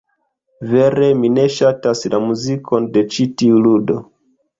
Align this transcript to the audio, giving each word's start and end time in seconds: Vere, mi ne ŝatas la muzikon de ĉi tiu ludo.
Vere, 0.69 1.09
mi 1.19 1.29
ne 1.33 1.43
ŝatas 1.55 2.01
la 2.13 2.21
muzikon 2.23 2.87
de 2.97 3.05
ĉi 3.17 3.27
tiu 3.43 3.61
ludo. 3.67 3.99